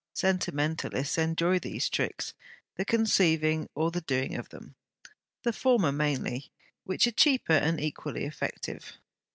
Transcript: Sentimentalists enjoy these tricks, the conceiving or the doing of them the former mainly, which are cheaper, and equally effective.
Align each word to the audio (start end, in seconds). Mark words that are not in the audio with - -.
Sentimentalists 0.15 1.19
enjoy 1.19 1.59
these 1.59 1.87
tricks, 1.87 2.33
the 2.75 2.83
conceiving 2.83 3.69
or 3.75 3.91
the 3.91 4.01
doing 4.01 4.33
of 4.33 4.49
them 4.49 4.75
the 5.43 5.53
former 5.53 5.91
mainly, 5.91 6.51
which 6.85 7.05
are 7.05 7.11
cheaper, 7.11 7.53
and 7.53 7.79
equally 7.79 8.25
effective. 8.25 8.93